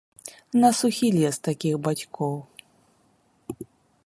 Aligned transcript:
На 0.63 0.69
сухі 0.79 1.07
лес 1.19 1.37
такіх 1.49 1.75
бацькоў. 1.89 2.35